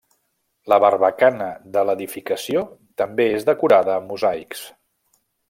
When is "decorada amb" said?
3.51-4.11